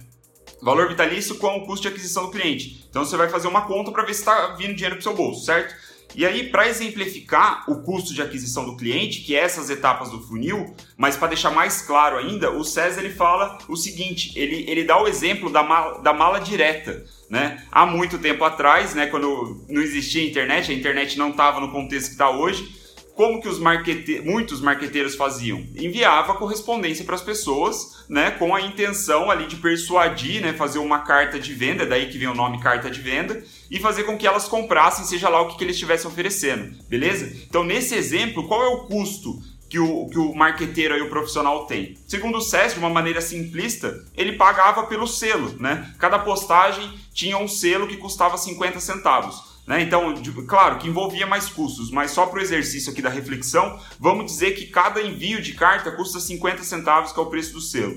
Valor 0.61 0.87
vitalício 0.87 1.35
com 1.35 1.57
o 1.57 1.65
custo 1.65 1.83
de 1.83 1.87
aquisição 1.89 2.25
do 2.25 2.31
cliente. 2.31 2.85
Então 2.89 3.05
você 3.05 3.17
vai 3.17 3.29
fazer 3.29 3.47
uma 3.47 3.61
conta 3.61 3.91
para 3.91 4.03
ver 4.03 4.13
se 4.13 4.21
está 4.21 4.47
vindo 4.55 4.73
dinheiro 4.73 4.95
para 4.95 5.01
o 5.01 5.03
seu 5.03 5.13
bolso, 5.13 5.45
certo? 5.45 5.75
E 6.15 6.25
aí, 6.25 6.49
para 6.49 6.67
exemplificar 6.67 7.69
o 7.69 7.81
custo 7.81 8.13
de 8.13 8.21
aquisição 8.21 8.65
do 8.65 8.77
cliente, 8.77 9.21
que 9.21 9.35
é 9.35 9.39
essas 9.39 9.69
etapas 9.69 10.09
do 10.09 10.21
funil, 10.21 10.73
mas 10.95 11.17
para 11.17 11.27
deixar 11.27 11.51
mais 11.51 11.81
claro 11.81 12.17
ainda, 12.17 12.51
o 12.51 12.63
César 12.63 13.01
ele 13.01 13.13
fala 13.13 13.57
o 13.67 13.75
seguinte: 13.75 14.31
ele, 14.35 14.63
ele 14.69 14.85
dá 14.85 15.01
o 15.01 15.07
exemplo 15.07 15.49
da 15.49 15.61
mala, 15.61 16.01
da 16.01 16.13
mala 16.13 16.39
direta. 16.39 17.03
Né? 17.29 17.61
Há 17.69 17.85
muito 17.85 18.17
tempo 18.17 18.43
atrás, 18.45 18.95
né, 18.95 19.07
quando 19.07 19.65
não 19.67 19.81
existia 19.81 20.25
internet, 20.25 20.71
a 20.71 20.75
internet 20.75 21.17
não 21.17 21.31
estava 21.31 21.59
no 21.59 21.71
contexto 21.71 22.07
que 22.07 22.13
está 22.13 22.29
hoje, 22.29 22.71
como 23.15 23.41
que 23.41 23.47
os 23.47 23.57
marquete... 23.57 24.21
muitos 24.23 24.59
marqueteiros 24.59 25.15
faziam? 25.15 25.65
Enviava 25.75 26.35
correspondência 26.35 27.05
para 27.05 27.15
as 27.15 27.21
pessoas, 27.21 28.03
né, 28.09 28.31
com 28.31 28.53
a 28.53 28.61
intenção 28.61 29.31
ali 29.31 29.47
de 29.47 29.55
persuadir, 29.55 30.41
né, 30.41 30.53
fazer 30.53 30.79
uma 30.79 30.99
carta 30.99 31.39
de 31.39 31.53
venda, 31.53 31.85
daí 31.85 32.09
que 32.09 32.17
vem 32.17 32.27
o 32.27 32.35
nome 32.35 32.61
carta 32.61 32.91
de 32.91 32.99
venda, 32.99 33.41
e 33.71 33.79
fazer 33.79 34.03
com 34.03 34.17
que 34.17 34.27
elas 34.27 34.47
comprassem, 34.47 35.05
seja 35.05 35.29
lá 35.29 35.41
o 35.41 35.47
que, 35.47 35.57
que 35.57 35.63
eles 35.63 35.75
estivessem 35.75 36.09
oferecendo, 36.09 36.75
beleza? 36.89 37.33
Então, 37.47 37.63
nesse 37.63 37.95
exemplo, 37.95 38.47
qual 38.47 38.61
é 38.61 38.67
o 38.67 38.85
custo 38.85 39.39
que 39.69 39.79
o, 39.79 40.07
que 40.07 40.19
o 40.19 40.35
marqueteiro 40.35 40.97
e 40.97 41.01
o 41.01 41.09
profissional 41.09 41.65
tem? 41.65 41.97
Segundo 42.07 42.37
o 42.37 42.41
SES, 42.41 42.73
de 42.73 42.79
uma 42.79 42.89
maneira 42.89 43.21
simplista, 43.21 44.05
ele 44.15 44.33
pagava 44.33 44.83
pelo 44.87 45.07
selo, 45.07 45.55
né? 45.59 45.93
Cada 45.97 46.19
postagem 46.19 46.91
tinha 47.13 47.37
um 47.37 47.47
selo 47.47 47.87
que 47.87 47.97
custava 47.97 48.37
50 48.37 48.79
centavos. 48.81 49.54
Né? 49.67 49.81
Então, 49.81 50.13
claro 50.47 50.77
que 50.77 50.87
envolvia 50.87 51.25
mais 51.25 51.49
custos, 51.49 51.89
mas 51.89 52.11
só 52.11 52.27
para 52.27 52.39
o 52.39 52.41
exercício 52.41 52.91
aqui 52.91 53.01
da 53.01 53.09
reflexão, 53.09 53.79
vamos 53.99 54.31
dizer 54.31 54.51
que 54.51 54.67
cada 54.67 55.01
envio 55.01 55.41
de 55.41 55.53
carta 55.53 55.91
custa 55.91 56.19
50 56.19 56.63
centavos, 56.63 57.11
que 57.11 57.19
é 57.19 57.23
o 57.23 57.27
preço 57.27 57.53
do 57.53 57.61
selo. 57.61 57.95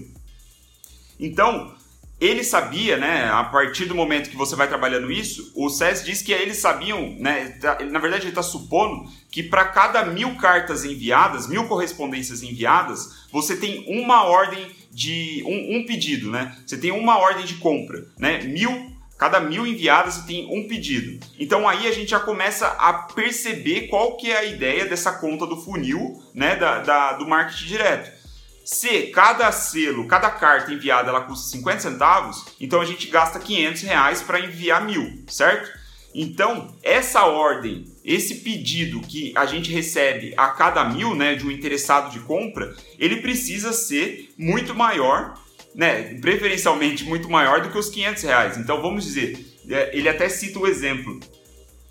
Então, 1.21 1.75
ele 2.21 2.43
sabia, 2.43 2.97
né, 2.97 3.31
a 3.31 3.45
partir 3.45 3.85
do 3.85 3.95
momento 3.95 4.31
que 4.31 4.37
você 4.37 4.57
vai 4.57 4.67
trabalhando 4.67 5.11
isso, 5.13 5.53
o 5.55 5.69
SES 5.69 6.05
diz 6.05 6.23
que 6.23 6.33
eles 6.33 6.57
sabiam, 6.57 7.15
né, 7.19 7.51
tá, 7.61 7.79
na 7.85 7.99
verdade 8.01 8.25
ele 8.25 8.31
está 8.31 8.43
supondo 8.43 9.09
que 9.31 9.43
para 9.43 9.67
cada 9.67 10.05
mil 10.05 10.37
cartas 10.37 10.85
enviadas, 10.85 11.47
mil 11.47 11.69
correspondências 11.69 12.43
enviadas, 12.43 13.27
você 13.31 13.57
tem 13.57 13.85
uma 13.87 14.25
ordem 14.25 14.69
de, 14.91 15.45
um, 15.47 15.77
um 15.79 15.87
pedido, 15.87 16.31
né, 16.31 16.57
você 16.67 16.77
tem 16.77 16.91
uma 16.91 17.19
ordem 17.19 17.45
de 17.45 17.55
compra, 17.55 18.07
né, 18.19 18.43
mil 18.43 18.98
Cada 19.19 19.41
mil 19.41 19.67
enviadas 19.67 20.15
você 20.15 20.27
tem 20.27 20.47
um 20.47 20.69
pedido. 20.69 21.19
Então 21.39 21.69
aí 21.69 21.89
a 21.89 21.93
gente 21.93 22.13
já 22.13 22.21
começa 22.21 22.69
a 22.69 22.93
perceber 22.93 23.89
qual 23.89 24.17
que 24.17 24.31
é 24.31 24.39
a 24.39 24.45
ideia 24.45 24.87
dessa 24.87 25.13
conta 25.13 25.45
do 25.45 25.57
funil, 25.57 26.23
né, 26.33 26.55
da, 26.55 26.79
da 26.79 27.13
do 27.15 27.27
marketing 27.27 27.67
direto. 27.67 28.19
Se 28.65 29.09
cada 29.09 29.51
selo, 29.51 30.07
cada 30.07 30.31
carta 30.31 30.73
enviada, 30.73 31.09
ela 31.09 31.23
custa 31.23 31.51
50 31.51 31.81
centavos, 31.81 32.45
então 32.61 32.81
a 32.81 32.85
gente 32.85 33.09
gasta 33.09 33.41
500 33.41 33.83
reais 33.83 34.23
para 34.23 34.41
enviar 34.41 34.85
mil, 34.85 35.25
certo? 35.27 35.77
Então, 36.15 36.75
essa 36.83 37.25
ordem, 37.25 37.85
esse 38.05 38.37
pedido 38.37 39.01
que 39.01 39.33
a 39.35 39.47
gente 39.47 39.73
recebe 39.73 40.35
a 40.37 40.49
cada 40.49 40.85
mil, 40.85 41.15
né, 41.15 41.35
de 41.35 41.47
um 41.47 41.51
interessado 41.51 42.11
de 42.11 42.21
compra, 42.21 42.75
ele 42.99 43.17
precisa 43.17 43.73
ser 43.73 44.33
muito 44.37 44.75
maior 44.75 45.35
né, 45.75 46.15
preferencialmente 46.21 47.05
muito 47.05 47.31
maior 47.31 47.61
do 47.63 47.71
que 47.71 47.79
os 47.79 47.89
500 47.89 48.23
reais. 48.23 48.57
Então 48.57 48.81
vamos 48.81 49.05
dizer, 49.05 49.45
é, 49.69 49.97
ele 49.97 50.09
até 50.09 50.29
cita 50.29 50.59
o 50.59 50.67
exemplo, 50.67 51.19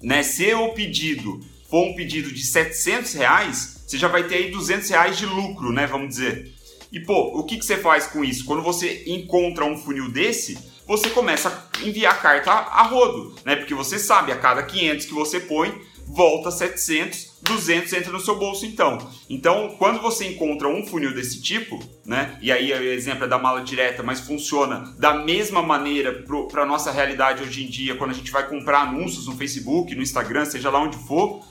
né, 0.01 0.24
se 0.24 0.53
o 0.53 0.69
pedido 0.69 1.39
for 1.69 1.86
um 1.86 1.96
pedido 1.96 2.31
de 2.31 2.43
700 2.43 3.13
reais, 3.13 3.84
você 3.86 3.98
já 3.98 4.07
vai 4.07 4.24
ter 4.24 4.36
aí 4.36 4.51
200 4.51 4.89
reais 4.89 5.17
de 5.17 5.25
lucro, 5.25 5.72
né, 5.72 5.86
vamos 5.86 6.10
dizer. 6.10 6.53
E 6.91 7.00
pô, 7.00 7.38
o 7.38 7.43
que, 7.43 7.57
que 7.57 7.65
você 7.65 7.77
faz 7.77 8.07
com 8.07 8.24
isso? 8.24 8.46
Quando 8.46 8.62
você 8.62 9.03
encontra 9.07 9.65
um 9.65 9.77
funil 9.77 10.10
desse, 10.10 10.57
você 10.88 11.10
começa 11.10 11.50
a 11.50 11.86
enviar 11.86 12.22
carta 12.22 12.50
a 12.50 12.84
rodo, 12.84 13.36
né? 13.43 13.57
Porque 13.57 13.74
você 13.74 14.00
sabe, 14.00 14.31
a 14.31 14.38
cada 14.38 14.63
500 14.63 15.05
que 15.05 15.13
você 15.13 15.39
põe, 15.41 15.81
volta 16.05 16.50
700, 16.50 17.26
200 17.41 17.94
entra 17.94 18.12
no 18.12 18.20
seu 18.20 18.36
bolso 18.36 18.65
então. 18.65 18.98
Então, 19.29 19.75
quando 19.77 20.01
você 20.01 20.27
encontra 20.27 20.67
um 20.67 20.86
funil 20.86 21.13
desse 21.13 21.41
tipo, 21.41 21.79
né? 22.06 22.38
E 22.41 22.51
aí 22.51 22.72
o 22.72 22.94
exemplo 22.94 23.25
é 23.25 23.27
da 23.27 23.38
mala 23.38 23.62
direta, 23.62 24.01
mas 24.01 24.20
funciona 24.20 24.94
da 24.98 25.13
mesma 25.13 25.62
maneira 25.62 26.24
para 26.50 26.63
a 26.63 26.65
nossa 26.65 26.91
realidade 26.91 27.44
hoje 27.44 27.63
em 27.63 27.70
dia, 27.70 27.96
quando 27.96 28.12
a 28.12 28.13
gente 28.13 28.32
vai 28.32 28.48
comprar 28.48 28.82
anúncios 28.82 29.27
no 29.27 29.38
Facebook, 29.38 29.94
no 29.94 30.01
Instagram, 30.01 30.46
seja 30.46 30.70
lá 30.70 30.79
onde 30.79 30.98
for, 30.98 31.44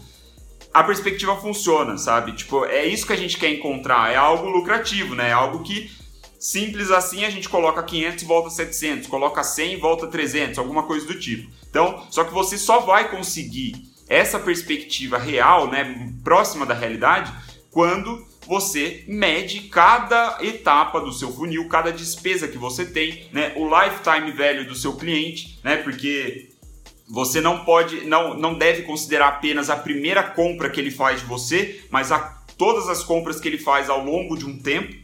a 0.74 0.82
perspectiva 0.82 1.36
funciona, 1.36 1.96
sabe? 1.96 2.32
Tipo, 2.32 2.64
é 2.66 2.84
isso 2.84 3.06
que 3.06 3.12
a 3.12 3.16
gente 3.16 3.38
quer 3.38 3.50
encontrar, 3.50 4.12
é 4.12 4.16
algo 4.16 4.48
lucrativo, 4.48 5.14
né? 5.14 5.30
É 5.30 5.32
algo 5.32 5.62
que 5.62 5.90
simples 6.38 6.90
assim 6.90 7.24
a 7.24 7.30
gente 7.30 7.48
coloca 7.48 7.82
500 7.82 8.22
e 8.22 8.26
volta 8.26 8.50
700, 8.50 9.08
coloca 9.08 9.42
100 9.42 9.72
e 9.72 9.76
volta 9.76 10.06
300, 10.06 10.58
alguma 10.58 10.82
coisa 10.82 11.06
do 11.06 11.18
tipo. 11.18 11.50
Então, 11.70 12.06
só 12.10 12.24
que 12.24 12.34
você 12.34 12.58
só 12.58 12.80
vai 12.80 13.10
conseguir 13.10 13.95
essa 14.08 14.38
perspectiva 14.38 15.18
real, 15.18 15.70
né, 15.70 16.12
próxima 16.22 16.64
da 16.64 16.74
realidade, 16.74 17.32
quando 17.70 18.26
você 18.46 19.04
mede 19.08 19.62
cada 19.62 20.38
etapa 20.40 21.00
do 21.00 21.12
seu 21.12 21.32
funil, 21.32 21.68
cada 21.68 21.92
despesa 21.92 22.46
que 22.46 22.56
você 22.56 22.86
tem, 22.86 23.28
né, 23.32 23.52
o 23.56 23.68
lifetime 23.68 24.30
value 24.32 24.64
do 24.64 24.74
seu 24.74 24.94
cliente, 24.94 25.58
né, 25.64 25.76
porque 25.78 26.50
você 27.08 27.40
não 27.40 27.64
pode, 27.64 28.02
não, 28.06 28.34
não 28.34 28.54
deve 28.54 28.82
considerar 28.82 29.28
apenas 29.28 29.70
a 29.70 29.76
primeira 29.76 30.22
compra 30.22 30.70
que 30.70 30.80
ele 30.80 30.90
faz 30.90 31.20
de 31.20 31.26
você, 31.26 31.84
mas 31.90 32.10
a, 32.10 32.18
todas 32.56 32.88
as 32.88 33.02
compras 33.02 33.40
que 33.40 33.48
ele 33.48 33.58
faz 33.58 33.88
ao 33.88 34.04
longo 34.04 34.36
de 34.36 34.44
um 34.44 34.58
tempo. 34.58 34.94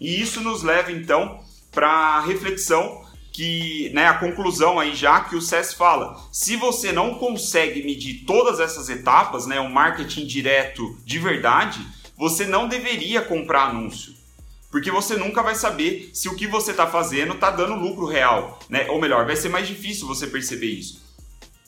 E 0.00 0.20
isso 0.20 0.40
nos 0.40 0.62
leva 0.62 0.90
então 0.90 1.40
para 1.70 1.88
a 1.88 2.20
reflexão 2.20 3.04
que 3.32 3.90
né, 3.94 4.06
a 4.06 4.18
conclusão 4.18 4.78
aí 4.78 4.94
já 4.94 5.20
que 5.20 5.34
o 5.34 5.40
SES 5.40 5.72
fala, 5.72 6.20
se 6.30 6.54
você 6.56 6.92
não 6.92 7.14
consegue 7.14 7.82
medir 7.82 8.24
todas 8.26 8.60
essas 8.60 8.88
etapas, 8.90 9.46
né, 9.46 9.58
um 9.58 9.70
marketing 9.70 10.26
direto 10.26 10.98
de 11.04 11.18
verdade, 11.18 11.80
você 12.16 12.46
não 12.46 12.68
deveria 12.68 13.22
comprar 13.22 13.70
anúncio. 13.70 14.12
Porque 14.70 14.90
você 14.90 15.16
nunca 15.16 15.42
vai 15.42 15.54
saber 15.54 16.10
se 16.14 16.28
o 16.28 16.36
que 16.36 16.46
você 16.46 16.70
está 16.70 16.86
fazendo 16.86 17.34
está 17.34 17.50
dando 17.50 17.74
lucro 17.74 18.06
real, 18.06 18.58
né? 18.70 18.88
Ou 18.88 18.98
melhor, 18.98 19.26
vai 19.26 19.36
ser 19.36 19.50
mais 19.50 19.68
difícil 19.68 20.06
você 20.06 20.26
perceber 20.26 20.68
isso. 20.68 21.02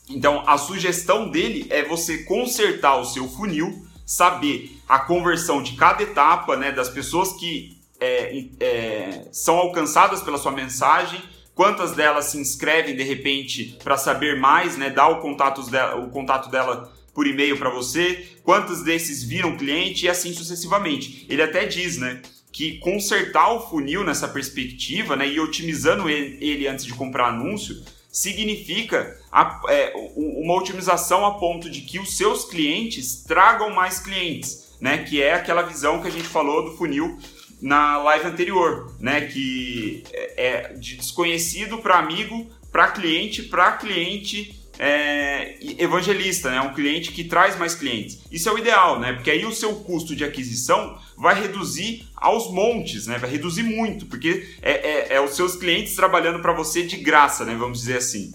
Então, 0.09 0.43
a 0.47 0.57
sugestão 0.57 1.29
dele 1.29 1.67
é 1.69 1.85
você 1.85 2.19
consertar 2.25 2.97
o 2.97 3.05
seu 3.05 3.29
funil, 3.29 3.87
saber 4.07 4.79
a 4.89 4.99
conversão 4.99 5.63
de 5.63 5.73
cada 5.77 6.03
etapa, 6.03 6.57
né, 6.57 6.73
das 6.73 6.89
pessoas 6.89 7.33
que 7.35 7.77
é, 8.01 8.45
é, 8.61 9.29
são 9.33 9.57
alcançadas 9.57 10.23
pela 10.23 10.39
sua 10.39 10.53
mensagem, 10.53 11.23
quantas 11.55 11.93
delas 11.93 12.27
se 12.27 12.39
inscrevem 12.39 12.97
de 12.97 13.03
repente 13.03 13.79
para 13.83 13.97
saber 13.97 14.39
mais, 14.39 14.77
né? 14.77 14.91
Dá 14.91 15.09
o 15.09 15.21
contato 15.21 15.63
dela, 15.71 15.97
o 15.97 16.11
contato 16.11 16.51
dela 16.51 16.93
por 17.15 17.27
e-mail 17.27 17.57
para 17.57 17.71
você, 17.71 18.27
quantos 18.43 18.83
desses 18.83 19.23
viram 19.23 19.57
cliente 19.57 20.05
e 20.05 20.09
assim 20.09 20.33
sucessivamente. 20.33 21.25
Ele 21.31 21.43
até 21.43 21.65
diz, 21.65 21.97
né? 21.97 22.21
Que 22.53 22.79
consertar 22.79 23.53
o 23.53 23.61
funil 23.69 24.05
nessa 24.05 24.29
perspectiva, 24.29 25.17
né, 25.17 25.29
e 25.29 25.41
otimizando 25.41 26.09
ele, 26.09 26.69
antes 26.69 26.85
de 26.85 26.95
comprar 26.95 27.29
anúncio, 27.29 27.83
significa 28.13 29.19
a, 29.31 29.61
é, 29.69 29.93
uma 30.15 30.55
otimização 30.55 31.27
a 31.27 31.35
ponto 31.35 31.69
de 31.69 31.81
que 31.81 31.99
os 31.99 32.17
seus 32.17 32.45
clientes 32.45 33.25
tragam 33.25 33.71
mais 33.71 33.99
clientes, 33.99 34.77
né? 34.81 34.99
Que 34.99 35.21
é 35.23 35.35
aquela 35.35 35.63
visão 35.63 36.01
que 36.01 36.09
a 36.09 36.11
gente 36.11 36.29
falou 36.29 36.65
do 36.65 36.77
funil 36.77 37.19
na 37.65 37.97
live 37.97 38.27
anterior, 38.27 38.95
né? 39.01 39.23
Que 39.23 40.05
é, 40.13 40.47
é 40.47 40.73
de 40.75 40.97
desconhecido 40.97 41.79
para 41.79 41.99
amigo, 41.99 42.47
para 42.71 42.89
cliente, 42.89 43.43
para 43.43 43.73
cliente 43.73 44.55
é, 44.79 45.57
evangelista, 45.79 46.51
né? 46.51 46.61
Um 46.61 46.75
cliente 46.75 47.11
que 47.11 47.25
traz 47.25 47.59
mais 47.59 47.75
clientes. 47.75 48.21
Isso 48.31 48.51
é 48.51 48.53
o 48.53 48.59
ideal, 48.59 49.01
né? 49.01 49.15
Porque 49.15 49.31
aí 49.31 49.47
o 49.47 49.53
seu 49.53 49.77
custo 49.77 50.15
de 50.15 50.25
aquisição 50.25 50.99
vai 51.17 51.41
reduzir 51.41 52.07
aos 52.15 52.53
montes, 52.53 53.07
né? 53.07 53.17
Vai 53.17 53.31
reduzir 53.31 53.63
muito, 53.63 54.05
porque 54.07 54.47
é, 54.61 54.73
é, 54.73 55.15
é 55.15 55.21
os 55.23 55.35
seus 55.35 55.57
clientes 55.57 55.97
trabalhando 55.97 56.41
para 56.41 56.53
você 56.53 56.83
de 56.83 56.99
graça, 56.99 57.47
né? 57.47 57.55
Vamos 57.59 57.79
dizer 57.79 57.97
assim, 57.97 58.31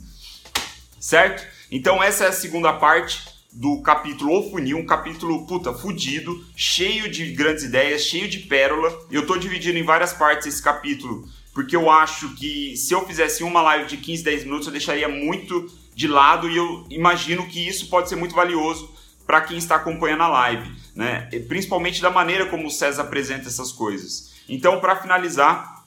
certo? 1.00 1.45
Então 1.71 2.01
essa 2.01 2.25
é 2.25 2.27
a 2.29 2.33
segunda 2.33 2.74
parte 2.74 3.28
do 3.51 3.81
capítulo 3.81 4.39
O 4.39 4.49
Funil, 4.51 4.77
um 4.77 4.85
capítulo, 4.85 5.45
puta, 5.45 5.73
fudido, 5.73 6.43
cheio 6.55 7.09
de 7.09 7.31
grandes 7.33 7.63
ideias, 7.63 8.03
cheio 8.03 8.27
de 8.27 8.39
pérola. 8.39 8.95
Eu 9.11 9.25
tô 9.25 9.37
dividindo 9.37 9.77
em 9.77 9.83
várias 9.83 10.13
partes 10.13 10.47
esse 10.47 10.61
capítulo, 10.61 11.27
porque 11.53 11.75
eu 11.75 11.89
acho 11.89 12.35
que 12.35 12.77
se 12.77 12.93
eu 12.93 13.05
fizesse 13.05 13.43
uma 13.43 13.61
live 13.61 13.87
de 13.87 13.97
15, 13.97 14.23
10 14.23 14.43
minutos, 14.43 14.67
eu 14.67 14.71
deixaria 14.71 15.09
muito 15.09 15.69
de 15.95 16.07
lado 16.07 16.49
e 16.49 16.55
eu 16.55 16.85
imagino 16.89 17.47
que 17.47 17.67
isso 17.67 17.89
pode 17.89 18.07
ser 18.07 18.15
muito 18.15 18.35
valioso 18.35 18.93
para 19.25 19.41
quem 19.41 19.57
está 19.57 19.75
acompanhando 19.75 20.23
a 20.23 20.27
live, 20.27 20.71
né? 20.95 21.29
Principalmente 21.47 22.01
da 22.01 22.09
maneira 22.09 22.45
como 22.45 22.67
o 22.67 22.71
César 22.71 23.03
apresenta 23.03 23.47
essas 23.47 23.71
coisas. 23.71 24.31
Então, 24.47 24.79
para 24.79 24.95
finalizar, 24.95 25.83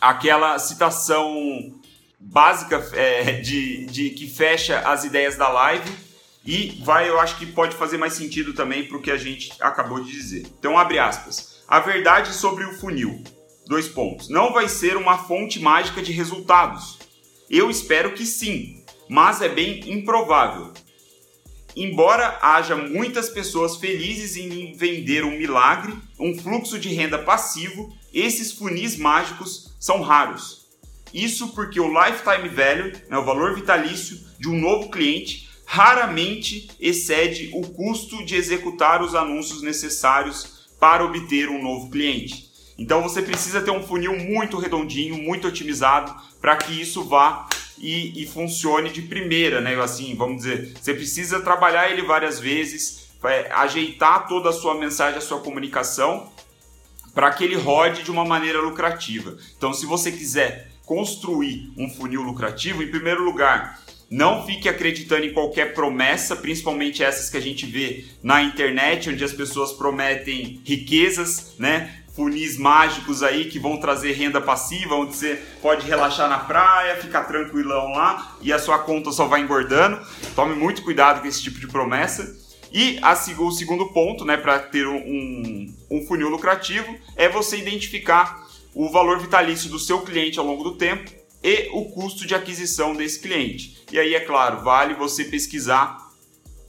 aquela 0.00 0.58
citação 0.58 1.74
básica 2.20 2.84
é, 2.92 3.40
de, 3.40 3.86
de 3.86 4.10
que 4.10 4.28
fecha 4.28 4.80
as 4.80 5.04
ideias 5.04 5.36
da 5.36 5.48
live 5.48 6.07
e 6.44 6.80
vai, 6.84 7.08
eu 7.08 7.20
acho 7.20 7.36
que 7.36 7.46
pode 7.46 7.76
fazer 7.76 7.98
mais 7.98 8.14
sentido 8.14 8.54
também 8.54 8.84
para 8.84 8.96
o 8.96 9.02
que 9.02 9.10
a 9.10 9.16
gente 9.16 9.52
acabou 9.60 10.02
de 10.02 10.10
dizer. 10.10 10.46
Então, 10.58 10.78
abre 10.78 10.98
aspas. 10.98 11.62
A 11.68 11.80
verdade 11.80 12.32
sobre 12.32 12.64
o 12.64 12.72
funil. 12.72 13.22
Dois 13.66 13.86
pontos. 13.86 14.28
Não 14.28 14.52
vai 14.52 14.68
ser 14.68 14.96
uma 14.96 15.18
fonte 15.18 15.60
mágica 15.60 16.00
de 16.00 16.12
resultados. 16.12 16.98
Eu 17.50 17.70
espero 17.70 18.14
que 18.14 18.24
sim, 18.24 18.82
mas 19.08 19.42
é 19.42 19.48
bem 19.48 19.92
improvável. 19.92 20.72
Embora 21.76 22.38
haja 22.42 22.74
muitas 22.74 23.28
pessoas 23.28 23.76
felizes 23.76 24.36
em 24.36 24.72
vender 24.72 25.24
um 25.24 25.38
milagre, 25.38 25.96
um 26.18 26.36
fluxo 26.36 26.78
de 26.78 26.88
renda 26.88 27.18
passivo, 27.18 27.94
esses 28.12 28.52
funis 28.52 28.96
mágicos 28.96 29.76
são 29.78 30.00
raros. 30.00 30.66
Isso 31.12 31.48
porque 31.54 31.78
o 31.78 31.88
lifetime 31.88 32.48
value, 32.48 32.92
né, 33.08 33.16
o 33.16 33.24
valor 33.24 33.54
vitalício 33.54 34.18
de 34.38 34.48
um 34.48 34.58
novo 34.58 34.90
cliente, 34.90 35.47
raramente 35.70 36.70
excede 36.80 37.50
o 37.52 37.60
custo 37.60 38.24
de 38.24 38.34
executar 38.34 39.02
os 39.02 39.14
anúncios 39.14 39.60
necessários 39.60 40.66
para 40.80 41.04
obter 41.04 41.50
um 41.50 41.62
novo 41.62 41.90
cliente. 41.90 42.48
Então 42.78 43.02
você 43.02 43.20
precisa 43.20 43.60
ter 43.60 43.70
um 43.70 43.82
funil 43.82 44.16
muito 44.16 44.56
redondinho, 44.56 45.18
muito 45.18 45.46
otimizado 45.46 46.14
para 46.40 46.56
que 46.56 46.72
isso 46.72 47.04
vá 47.04 47.46
e, 47.76 48.22
e, 48.22 48.26
funcione 48.26 48.88
de 48.88 49.02
primeira, 49.02 49.60
né? 49.60 49.78
Assim, 49.78 50.14
vamos 50.16 50.38
dizer, 50.38 50.72
você 50.80 50.94
precisa 50.94 51.40
trabalhar 51.40 51.90
ele 51.90 52.00
várias 52.00 52.40
vezes, 52.40 53.10
ajeitar 53.50 54.26
toda 54.26 54.48
a 54.48 54.54
sua 54.54 54.74
mensagem, 54.74 55.18
a 55.18 55.20
sua 55.20 55.40
comunicação 55.40 56.32
para 57.14 57.30
que 57.30 57.44
ele 57.44 57.56
rode 57.56 58.02
de 58.04 58.10
uma 58.10 58.24
maneira 58.24 58.60
lucrativa. 58.60 59.36
Então, 59.56 59.74
se 59.74 59.84
você 59.84 60.10
quiser 60.10 60.70
construir 60.86 61.70
um 61.76 61.90
funil 61.90 62.22
lucrativo, 62.22 62.82
em 62.82 62.90
primeiro 62.90 63.22
lugar, 63.22 63.78
não 64.10 64.46
fique 64.46 64.68
acreditando 64.68 65.26
em 65.26 65.32
qualquer 65.32 65.74
promessa, 65.74 66.34
principalmente 66.34 67.02
essas 67.02 67.28
que 67.28 67.36
a 67.36 67.42
gente 67.42 67.66
vê 67.66 68.06
na 68.22 68.42
internet, 68.42 69.10
onde 69.10 69.22
as 69.22 69.32
pessoas 69.32 69.72
prometem 69.72 70.60
riquezas, 70.64 71.54
né? 71.58 71.94
Funis 72.14 72.56
mágicos 72.56 73.22
aí 73.22 73.44
que 73.44 73.60
vão 73.60 73.76
trazer 73.78 74.12
renda 74.12 74.40
passiva, 74.40 74.96
onde 74.96 75.14
você 75.14 75.40
pode 75.62 75.86
relaxar 75.86 76.28
na 76.28 76.38
praia, 76.38 76.96
ficar 76.96 77.24
tranquilão 77.24 77.92
lá 77.92 78.36
e 78.40 78.52
a 78.52 78.58
sua 78.58 78.78
conta 78.78 79.12
só 79.12 79.26
vai 79.26 79.42
engordando. 79.42 80.00
Tome 80.34 80.54
muito 80.54 80.82
cuidado 80.82 81.20
com 81.20 81.28
esse 81.28 81.42
tipo 81.42 81.60
de 81.60 81.68
promessa. 81.68 82.36
E 82.72 82.98
a, 83.02 83.12
o 83.12 83.52
segundo 83.52 83.92
ponto, 83.92 84.24
né, 84.24 84.36
para 84.36 84.58
ter 84.58 84.86
um, 84.86 85.74
um 85.90 86.06
funil 86.06 86.28
lucrativo, 86.28 86.92
é 87.14 87.28
você 87.28 87.56
identificar 87.56 88.46
o 88.74 88.90
valor 88.90 89.20
vitalício 89.20 89.70
do 89.70 89.78
seu 89.78 90.00
cliente 90.00 90.38
ao 90.38 90.44
longo 90.44 90.64
do 90.64 90.76
tempo 90.76 91.17
e 91.42 91.68
o 91.72 91.86
custo 91.86 92.26
de 92.26 92.34
aquisição 92.34 92.94
desse 92.94 93.20
cliente. 93.20 93.78
E 93.92 93.98
aí, 93.98 94.14
é 94.14 94.20
claro, 94.20 94.62
vale 94.62 94.94
você 94.94 95.24
pesquisar 95.24 96.08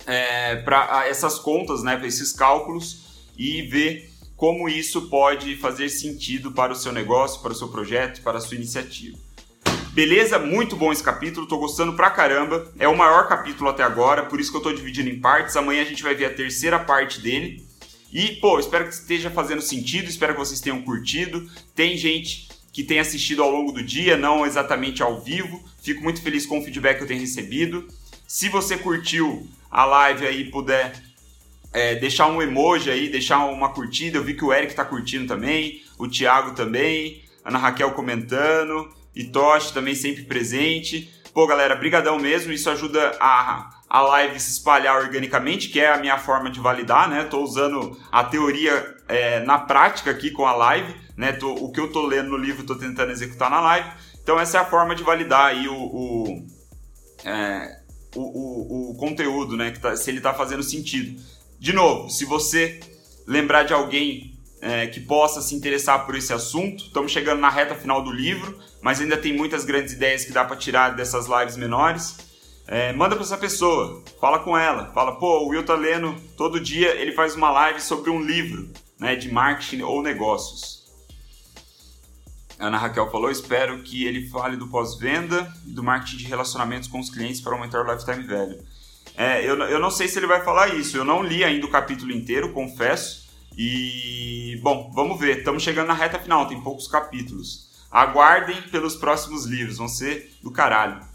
é, 0.05 0.57
para 0.57 1.07
essas 1.07 1.39
contas, 1.39 1.83
né, 1.83 1.95
para 1.97 2.07
esses 2.07 2.31
cálculos 2.31 3.31
e 3.37 3.61
ver 3.63 4.09
como 4.35 4.69
isso 4.69 5.09
pode 5.09 5.57
fazer 5.57 5.89
sentido 5.89 6.51
para 6.51 6.71
o 6.71 6.75
seu 6.75 6.91
negócio, 6.91 7.41
para 7.41 7.51
o 7.51 7.55
seu 7.55 7.67
projeto, 7.67 8.21
para 8.21 8.37
a 8.37 8.41
sua 8.41 8.55
iniciativa. 8.55 9.17
Beleza? 9.91 10.39
Muito 10.39 10.75
bom 10.75 10.91
esse 10.91 11.03
capítulo, 11.03 11.47
tô 11.47 11.57
gostando 11.57 11.93
pra 11.93 12.09
caramba. 12.09 12.71
É 12.79 12.87
o 12.87 12.95
maior 12.95 13.27
capítulo 13.27 13.69
até 13.69 13.83
agora, 13.83 14.25
por 14.25 14.39
isso 14.39 14.51
que 14.51 14.57
eu 14.57 14.61
tô 14.61 14.71
dividindo 14.71 15.09
em 15.09 15.19
partes. 15.19 15.57
Amanhã 15.57 15.81
a 15.81 15.85
gente 15.85 16.03
vai 16.03 16.15
ver 16.15 16.25
a 16.25 16.33
terceira 16.33 16.79
parte 16.79 17.19
dele. 17.19 17.67
E, 18.11 18.35
pô, 18.37 18.59
espero 18.59 18.85
que 18.87 18.93
esteja 18.93 19.29
fazendo 19.29 19.61
sentido, 19.61 20.09
espero 20.09 20.33
que 20.33 20.39
vocês 20.39 20.61
tenham 20.61 20.81
curtido. 20.81 21.49
Tem 21.75 21.97
gente 21.97 22.48
que 22.71 22.83
tem 22.83 22.99
assistido 22.99 23.43
ao 23.43 23.51
longo 23.51 23.71
do 23.71 23.83
dia, 23.83 24.17
não 24.17 24.45
exatamente 24.45 25.01
ao 25.01 25.19
vivo. 25.19 25.63
Fico 25.81 26.03
muito 26.03 26.21
feliz 26.21 26.45
com 26.45 26.59
o 26.59 26.63
feedback 26.63 26.97
que 26.97 27.03
eu 27.03 27.07
tenho 27.07 27.19
recebido. 27.19 27.87
Se 28.27 28.49
você 28.49 28.77
curtiu 28.77 29.47
a 29.71 29.85
live 29.85 30.25
aí 30.25 30.45
puder 30.45 30.93
é, 31.73 31.95
deixar 31.95 32.27
um 32.27 32.41
emoji 32.41 32.89
aí, 32.89 33.09
deixar 33.09 33.45
uma 33.45 33.69
curtida. 33.69 34.17
Eu 34.17 34.23
vi 34.23 34.33
que 34.33 34.45
o 34.45 34.53
Eric 34.53 34.73
tá 34.73 34.85
curtindo 34.85 35.27
também, 35.27 35.81
o 35.97 36.07
Thiago 36.07 36.55
também, 36.55 37.23
Ana 37.43 37.57
Raquel 37.57 37.91
comentando. 37.91 38.89
E 39.15 39.23
Toshi 39.25 39.73
também 39.73 39.95
sempre 39.95 40.23
presente. 40.23 41.11
Pô, 41.33 41.45
galera, 41.47 41.75
brigadão 41.75 42.17
mesmo. 42.17 42.53
Isso 42.53 42.69
ajuda 42.69 43.17
a, 43.19 43.78
a 43.89 44.01
live 44.01 44.39
se 44.39 44.51
espalhar 44.51 44.97
organicamente, 44.97 45.69
que 45.69 45.79
é 45.79 45.91
a 45.91 45.97
minha 45.97 46.17
forma 46.17 46.49
de 46.49 46.59
validar, 46.59 47.09
né? 47.09 47.23
Tô 47.23 47.41
usando 47.41 47.97
a 48.11 48.23
teoria 48.23 48.95
é, 49.07 49.39
na 49.39 49.57
prática 49.57 50.11
aqui 50.11 50.29
com 50.29 50.45
a 50.45 50.53
live, 50.53 50.95
né? 51.17 51.31
Tô, 51.31 51.53
o 51.53 51.71
que 51.71 51.79
eu 51.79 51.91
tô 51.91 52.05
lendo 52.05 52.29
no 52.29 52.37
livro, 52.37 52.65
tô 52.65 52.75
tentando 52.75 53.11
executar 53.11 53.49
na 53.49 53.59
live. 53.59 53.89
Então 54.21 54.39
essa 54.39 54.57
é 54.57 54.61
a 54.61 54.65
forma 54.65 54.93
de 54.93 55.03
validar 55.03 55.47
aí 55.47 55.67
o, 55.67 55.73
o, 55.73 56.47
é, 57.25 57.79
o, 58.15 58.91
o, 58.91 58.97
conteúdo, 58.97 59.57
né? 59.57 59.71
Tá, 59.71 59.95
se 59.95 60.11
ele 60.11 60.21
tá 60.21 60.33
fazendo 60.33 60.61
sentido. 60.61 61.19
De 61.59 61.73
novo, 61.73 62.09
se 62.09 62.25
você 62.25 62.79
lembrar 63.25 63.63
de 63.63 63.73
alguém 63.73 64.39
é, 64.61 64.87
que 64.87 64.99
possa 64.99 65.41
se 65.41 65.55
interessar 65.55 66.05
por 66.05 66.15
esse 66.15 66.33
assunto. 66.33 66.85
Estamos 66.85 67.11
chegando 67.11 67.39
na 67.39 67.49
reta 67.49 67.75
final 67.75 68.03
do 68.03 68.11
livro, 68.11 68.59
mas 68.81 68.99
ainda 68.99 69.17
tem 69.17 69.33
muitas 69.35 69.63
grandes 69.63 69.93
ideias 69.93 70.25
que 70.25 70.31
dá 70.31 70.43
para 70.43 70.55
tirar 70.55 70.95
dessas 70.95 71.27
lives 71.27 71.55
menores. 71.55 72.28
É, 72.71 72.93
manda 72.93 73.15
para 73.15 73.25
essa 73.25 73.35
pessoa, 73.35 74.03
fala 74.21 74.37
com 74.37 74.55
ela, 74.55 74.91
fala, 74.93 75.15
pô, 75.15 75.39
o 75.39 75.47
Will 75.47 75.65
tá 75.65 75.73
lendo 75.73 76.15
todo 76.37 76.59
dia, 76.59 76.89
ele 76.89 77.13
faz 77.13 77.33
uma 77.33 77.49
live 77.49 77.81
sobre 77.81 78.11
um 78.11 78.21
livro 78.21 78.69
né, 78.99 79.15
de 79.15 79.31
marketing 79.31 79.81
ou 79.81 80.03
negócios. 80.03 80.87
Ana 82.59 82.77
Raquel 82.77 83.09
falou, 83.09 83.31
espero 83.31 83.81
que 83.81 84.05
ele 84.05 84.29
fale 84.29 84.55
do 84.55 84.67
pós-venda 84.67 85.51
e 85.65 85.71
do 85.71 85.81
marketing 85.81 86.17
de 86.17 86.25
relacionamentos 86.25 86.87
com 86.87 86.99
os 86.99 87.09
clientes 87.09 87.41
para 87.41 87.53
aumentar 87.53 87.81
o 87.81 87.91
lifetime 87.91 88.27
value. 88.27 88.63
É, 89.17 89.43
eu, 89.43 89.57
eu 89.63 89.79
não 89.79 89.89
sei 89.89 90.07
se 90.07 90.19
ele 90.19 90.27
vai 90.27 90.43
falar 90.43 90.75
isso, 90.75 90.95
eu 90.95 91.03
não 91.03 91.23
li 91.23 91.43
ainda 91.43 91.65
o 91.65 91.71
capítulo 91.71 92.11
inteiro, 92.11 92.53
confesso, 92.53 93.27
e, 93.57 94.59
bom, 94.61 94.91
vamos 94.93 95.19
ver. 95.19 95.39
Estamos 95.39 95.63
chegando 95.63 95.87
na 95.87 95.95
reta 95.95 96.19
final, 96.19 96.47
tem 96.47 96.61
poucos 96.61 96.87
capítulos. 96.87 97.67
Aguardem 97.89 98.61
pelos 98.69 98.95
próximos 98.95 99.45
livros, 99.45 99.79
vão 99.79 99.87
ser 99.87 100.37
do 100.43 100.51
caralho. 100.51 101.08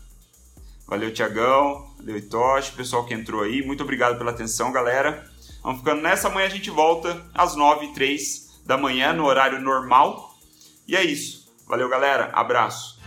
Valeu, 0.87 1.13
Tiagão. 1.13 1.91
Valeu, 1.99 2.17
Itoshi, 2.17 2.73
pessoal 2.73 3.05
que 3.05 3.15
entrou 3.15 3.43
aí. 3.43 3.65
Muito 3.65 3.83
obrigado 3.83 4.19
pela 4.19 4.31
atenção, 4.31 4.71
galera. 4.73 5.29
Vamos 5.63 5.79
ficando 5.79 6.03
nessa. 6.03 6.29
Amanhã 6.29 6.47
a 6.47 6.51
gente 6.51 6.71
volta 6.71 7.25
às 7.35 7.57
9 7.57 7.87
h 7.87 7.95
03 7.95 8.63
da 8.67 8.77
manhã, 8.77 9.13
no 9.13 9.25
horário 9.25 9.61
normal. 9.61 10.35
E 10.87 10.95
é 10.95 11.03
isso. 11.03 11.53
Valeu, 11.67 11.89
galera. 11.89 12.31
Abraço. 12.35 13.01